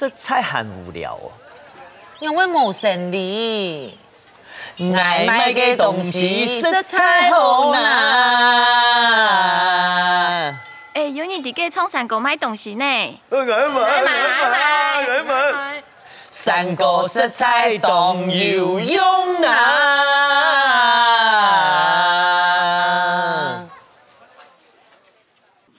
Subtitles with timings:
[0.00, 1.30] 实在很无聊哦。
[2.20, 3.98] 因为冇生理，
[4.78, 7.80] 爱买嘅东西色彩好难。
[10.94, 12.84] 哎，有你哋给从三哥买东西呢？
[12.84, 14.10] 爱买爱买
[15.06, 15.82] 爱买，
[16.30, 21.09] 三哥实在懂有用啊！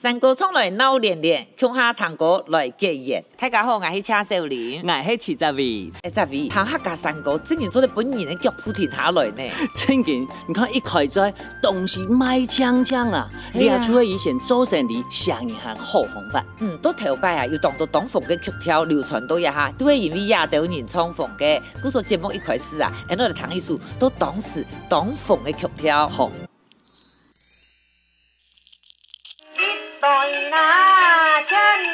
[0.02, 3.24] 三哥从来闹连连，乡下堂哥来结缘。
[3.38, 5.92] 大家好，我是车少年，我是七十位。
[6.02, 9.48] 七十位，堂客家三哥今年做的本人的脚蹼停下来呢。
[9.76, 16.44] 真嘅，你看一开斋东西卖枪枪啊，列出了以前做生意上一行好方法。
[16.58, 21.62] 嗯，都头摆啊，有当到当红的曲调流传到一下，都会因为亚洲人创风的。
[21.80, 26.08] 故说节目一开始啊，俺哋唐艺术都当时当红的曲调。
[26.08, 26.28] 好。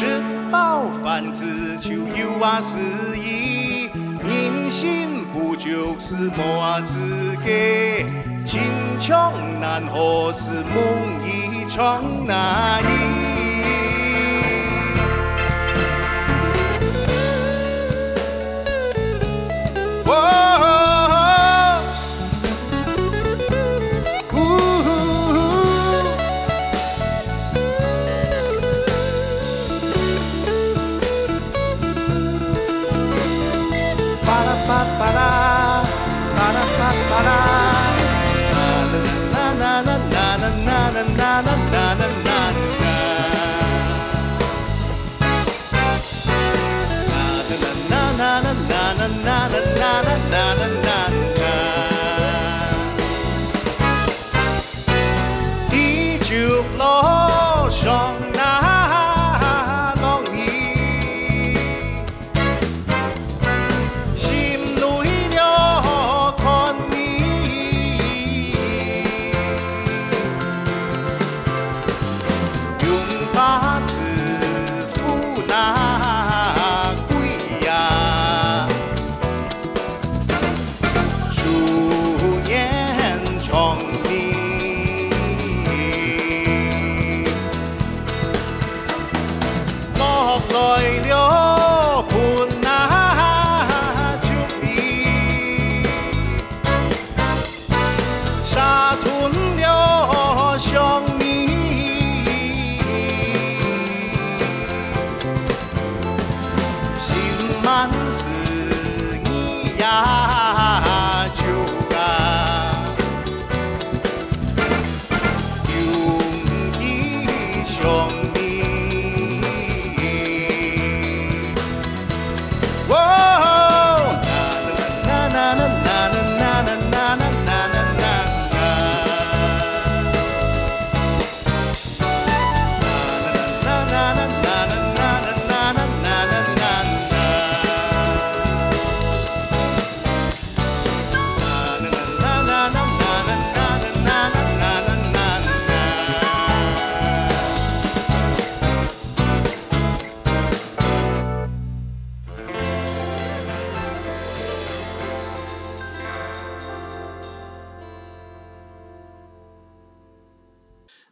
[0.00, 0.06] 吃
[0.50, 2.78] 饱饭子就有啊诗
[3.18, 3.90] 意，
[4.22, 6.96] 人生不就是么子
[7.44, 7.50] 个？
[8.42, 8.62] 金
[8.98, 13.20] 枪难何事梦一场而已。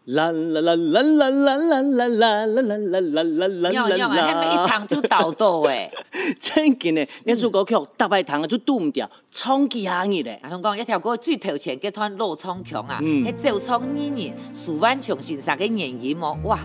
[0.09, 3.69] 啦啦啦啦啦啦啦啦啦啦啦啦啦啦啦！
[3.71, 5.91] 尿尿嘛，还没一躺就倒 倒诶。
[6.41, 10.39] 真紧诶，那首歌曲大排堂啊，就拄唔掉，冲起下去咧。
[10.43, 16.59] 阿龙讲一条歌最头前集团罗创强啊，迄赵创二年苏万琼先生嘅原音哦，哇！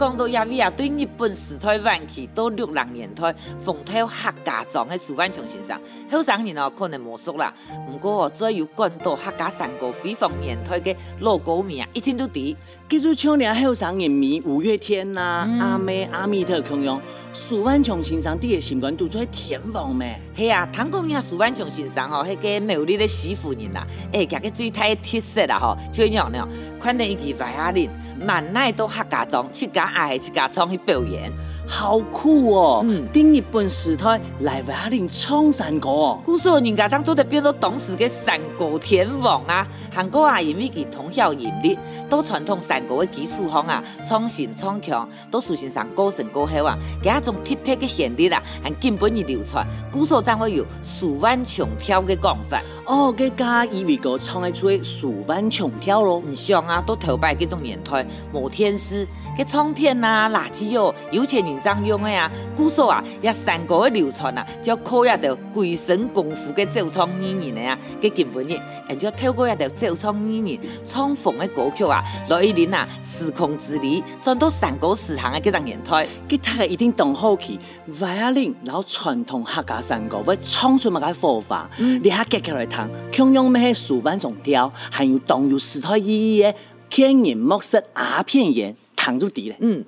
[0.00, 5.78] 讲到亚维亚对日本时代晚期到六零年代风头客家庄嘅苏万琼先生，
[6.10, 7.52] 后生人哦可能冇熟啦，
[7.86, 12.56] 不过再有关到客家山歌辉煌年代嘅老歌迷啊，一听都知。
[12.88, 16.98] 记住唱啲后生人迷五月天呐、啊，嗯、阿妹阿弥特琼样，
[17.34, 20.18] 苏万琼先生啲嘅心肝都做天王咩？
[20.34, 26.48] 系啊，听讲呀苏万琼先生哦，迄个美丽的媳妇人啦，诶，佢个最太特色啦吼，就样样，
[26.80, 27.86] 看到伊个外亚人，
[28.26, 31.32] 万奈都客家庄，七家爱自家创去表演。
[31.70, 32.84] 好酷哦！
[33.12, 39.66] 顶、日本时代来瓦林冲山歌哦，古时候人家当初就变做当时的山歌天王啊。
[39.94, 41.78] 韩国啊，因为佮通晓音律，
[42.08, 46.76] 都传统山歌的基础方啊，创新创强，都属性上高深高厚啊。
[47.02, 49.64] 佮一种特别的旋律啊，还根本已流传。
[49.92, 52.60] 古时候怎会有数万穷跳的讲法？
[52.84, 56.18] 哦，佮加伊味歌唱的出数万穷跳咯。
[56.18, 59.06] 唔像啊，都头摆佮种年代，某天师
[59.38, 61.59] 佮唱片啊，垃圾哦，有钱人。
[61.60, 68.58] 张勇的呀，据说啊，也三国的流传啊，就考验着鬼神功夫的奏唱语言的啊，佮根本呢，
[68.98, 77.58] 只要透过一条奏唱语言唱逢的歌曲啊，来一年啊，时空之旅，转到三国时行的这张年代，佮他一定懂好去
[77.92, 86.54] ，violin，然后传统客家三国，会唱出么个火花，嗯、你还隔开来听，腔用咩数万种调，还有动有时代意义的
[86.88, 89.84] 千然莫色鸦片言，弹入底嘞，嗯。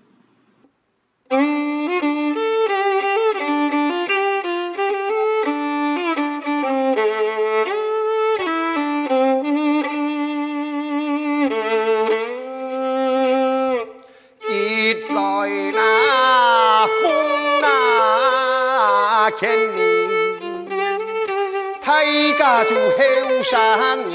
[22.64, 24.14] 就后生你，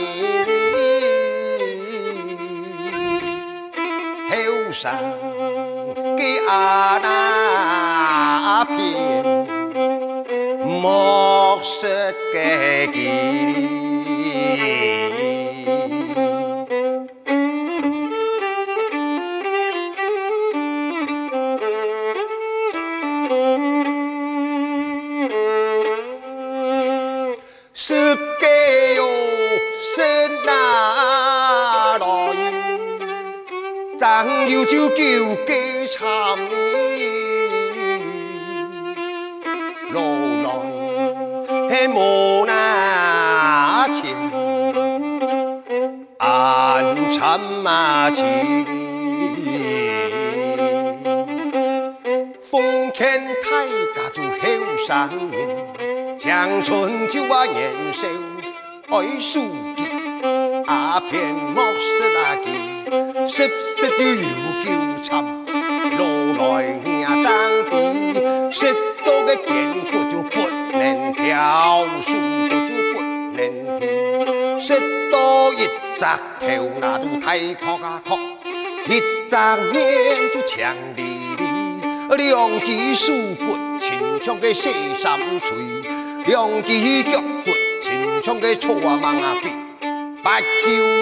[4.29, 5.26] 后生。
[39.91, 39.99] 路
[40.43, 40.47] 郎
[41.69, 44.13] 嘿莫那钱，
[46.17, 48.23] 俺趁马起
[52.49, 54.37] 风天太大就后
[54.85, 58.07] 上人，乡村就啊年少
[58.89, 59.83] 爱书记，
[60.65, 64.27] 阿片莫说那个，十十就有。
[75.99, 76.47] 到一扎头
[76.79, 81.03] 那都太确啊确，一扎面就强哩
[81.37, 81.43] 哩，
[82.15, 85.57] 两只手骨亲像个细三锤，
[86.27, 87.51] 两只脚骨
[87.81, 89.49] 亲像个错盲啊鼻。
[90.23, 90.45] 八九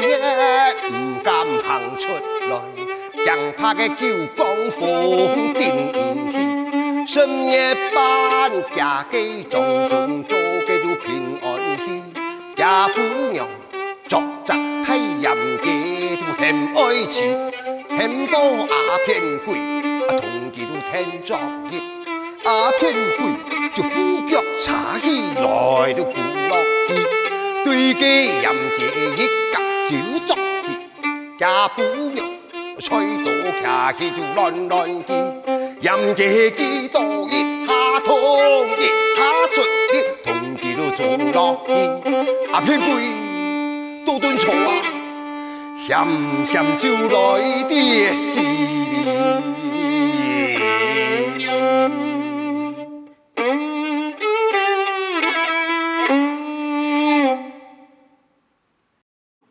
[0.02, 2.08] 年唔敢行出
[2.50, 2.62] 来，
[3.26, 4.48] 惊怕个九江
[4.80, 7.14] 风顶唔起。
[7.14, 12.02] 深夜半家嘅种种做嘅就平安喜，
[12.56, 13.48] 家父娘
[14.08, 14.54] 作责
[14.96, 16.42] 太家就都很
[16.74, 17.52] 爱钱，
[17.90, 19.58] 很多鸦片贵，
[20.08, 20.24] 啊，同
[20.54, 21.38] 几都嫌作
[21.70, 21.82] 孽。
[22.46, 23.20] 鸦片贵
[23.74, 26.56] 就呼叫茶起来就古乐
[26.88, 26.96] 去，
[27.66, 28.08] 对家
[28.42, 28.44] 严
[28.78, 28.86] 家
[29.18, 29.60] 一格
[29.90, 30.80] 就作孽，
[31.38, 31.82] 加不
[32.16, 32.26] 用
[32.80, 35.14] 吹多下去就乱乱地，
[35.82, 38.18] 严格几多一下痛
[38.78, 38.86] 一
[39.18, 39.22] 下
[39.54, 41.74] 准的，同几都做落去，
[42.54, 43.25] 鸦片贵。
[44.06, 44.72] 多顿愁啊，
[45.82, 45.98] 咸
[46.46, 48.86] 咸就来的是你。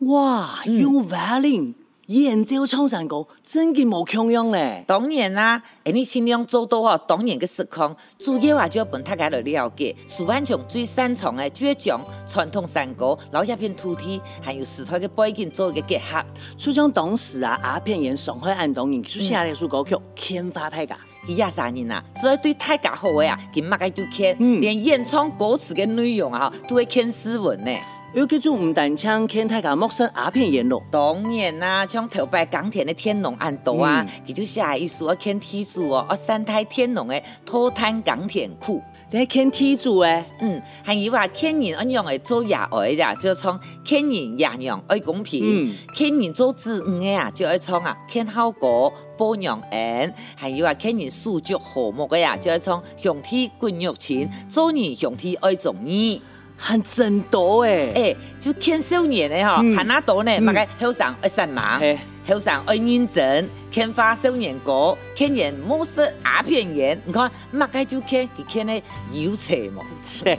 [0.07, 1.75] 哇，有 violin。
[2.09, 4.85] 演奏唱山歌真嘅冇强样咧。
[4.87, 9.97] 当然啦，诶，你尽量做到哦，当然嘅实况，主要啊就要本大家来了解。
[10.07, 16.23] 苏万强最擅长嘅，就系将传统山歌、老一片土地，还有时代嘅背景做一个结合。
[16.57, 20.95] 就像当时啊，阿片人上海安东人出写了一首歌曲《天花太家》，
[21.27, 27.71] 伊廿三年啊，所以对大家好嘅啊，佢乜嘅都牵，嗯、连演唱歌词嘅内容啊，都会牵诗文呢。
[28.15, 38.81] 有几种唔单枪牵大家陌生鸦片园咯，当然啦，像头摆港田的天龙暗道啊，佢、嗯、就写一首啊牵天柱哦，哦三台天龙的脱滩港田库，
[39.11, 56.23] 你系牵天柱诶，嗯，还有话牵人安样的做爷儿的，就唱牵人爷娘爱公平，牵、嗯、人做子女的啊，就爱唱啊牵好歌报娘恩，还有话牵人素足和睦的呀，就爱唱兄弟滚玉钱，做人兄弟爱重义。
[56.57, 57.93] 还真多诶！
[57.95, 60.41] 诶、欸，就看少年的哈，还那多呢？
[60.41, 61.81] 马个后生爱三忙，
[62.27, 66.99] 后生爱认真，看花少年歌，看人莫说鸦片烟。
[67.05, 68.83] 你看马个就看，佢牵的
[69.13, 69.83] 有车嘛？
[70.03, 70.35] 车，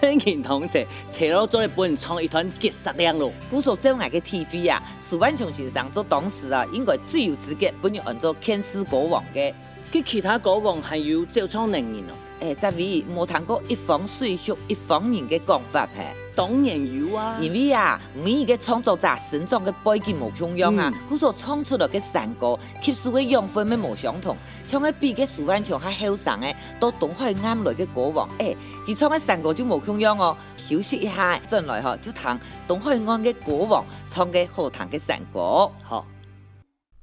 [0.00, 3.30] 真言同切，切到做一本创一团结实亮咯。
[3.50, 9.52] 古说这样个 TV 啊，苏万松先生做当时啊，应该最有资格本人按照牵诗歌王嘅。
[9.92, 12.16] 佢其他国王还有照创能人咯。
[12.42, 16.04] 诶，在位冇谈过一方水乡一方人嘅讲法嘿？
[16.34, 24.36] 当然有啊，因为啊，每一个创作者生长嘅背景冇同样啊，佢、嗯、所创出来嘅成果吸收嘅养分咪冇相同。
[24.66, 28.56] 像嘅比嘅苏万强还后生诶，到东海岸来嘅国王，诶、欸，
[28.86, 30.36] 佢唱嘅山歌就冇同样哦。
[30.56, 35.70] 休息一下，再来嗬，就谈东海岸嘅国王创嘅好听嘅成果。
[35.84, 36.04] 好，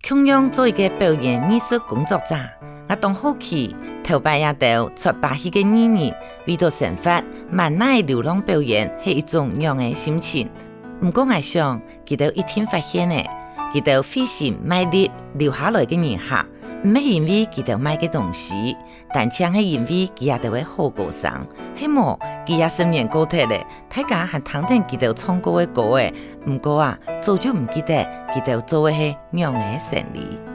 [0.02, 2.36] 同样做一个表演艺术工作者，
[2.90, 3.76] 我当好奇。
[4.04, 6.16] 头摆也到出八戏嘅年年，
[6.48, 10.50] 为到生活，万奈流浪表演是一种样的心情。
[11.02, 13.30] 唔过我想，佢哋一天发现咧，
[13.72, 16.44] 佢哋费心卖力留下来的人客，
[16.84, 18.76] 唔系因为佢哋卖嘅东西，
[19.14, 21.32] 但系系因为佢也都会好歌声。
[21.76, 22.18] 希望
[22.48, 23.64] 佢也十年过体咧，
[23.96, 26.12] 大家还听听佢哋唱歌嘅歌诶。
[26.48, 27.94] 唔过啊，早就唔记得
[28.34, 30.49] 佢哋做嘅系样的生意。